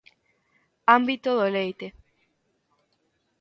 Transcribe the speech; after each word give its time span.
Ámbito 0.95 1.29
do 1.39 1.45
leite. 1.57 1.87